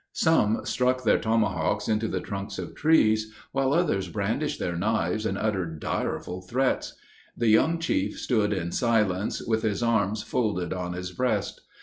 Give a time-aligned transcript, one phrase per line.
[0.13, 5.37] Some struck their tomahawks into the trunks of trees, while others brandished their knives, and
[5.37, 6.95] uttered direful threats.
[7.37, 11.61] The young chief stood in silence, with his arms folded on his breast.